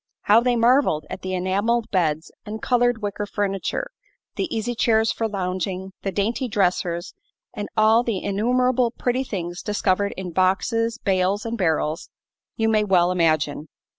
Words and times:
How 0.23 0.41
they 0.41 0.55
marveled 0.55 1.05
at 1.11 1.21
the 1.21 1.35
enameled 1.35 1.91
beds 1.91 2.31
and 2.43 2.59
colored 2.59 3.03
wicker 3.03 3.27
furniture, 3.27 3.91
the 4.35 4.49
easy 4.51 4.73
chairs 4.73 5.11
for 5.11 5.27
lounging, 5.27 5.91
the 6.01 6.11
dainty 6.11 6.47
dressers 6.47 7.13
and 7.53 7.69
all 7.77 8.01
the 8.01 8.23
innumerable 8.23 8.89
pretty 8.89 9.23
things 9.23 9.61
discovered 9.61 10.15
in 10.17 10.31
boxes, 10.31 10.97
bales 10.97 11.45
and 11.45 11.55
barrels, 11.55 12.09
you 12.55 12.67
may 12.67 12.83
well 12.83 13.11
imagine. 13.11 13.67